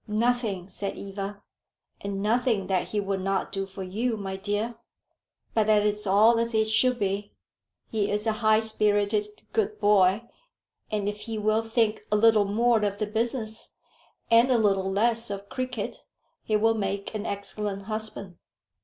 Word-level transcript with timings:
"Nothing!" 0.07 0.67
said 0.67 0.97
Eva. 0.97 1.43
"And 1.99 2.23
nothing 2.23 2.65
that 2.65 2.87
he 2.87 2.99
would 2.99 3.21
not 3.21 3.51
do 3.51 3.67
for 3.67 3.83
you, 3.83 4.17
my 4.17 4.35
dear. 4.35 4.73
But 5.53 5.67
that 5.67 5.85
is 5.85 6.07
all 6.07 6.39
as 6.39 6.55
it 6.55 6.67
should 6.69 6.97
be. 6.97 7.35
He 7.91 8.09
is 8.09 8.25
a 8.25 8.31
high 8.41 8.61
spirited, 8.61 9.27
good 9.53 9.79
boy; 9.79 10.27
and 10.89 11.07
if 11.07 11.17
he 11.29 11.37
will 11.37 11.61
think 11.61 12.01
a 12.11 12.15
little 12.15 12.45
more 12.45 12.81
of 12.83 12.97
the 12.97 13.05
business 13.05 13.75
and 14.31 14.49
a 14.49 14.57
little 14.57 14.91
less 14.91 15.29
of 15.29 15.49
cricket, 15.49 16.03
he 16.41 16.55
will 16.55 16.73
make 16.73 17.13
an 17.13 17.27
excellent 17.27 17.83
husband." 17.83 18.37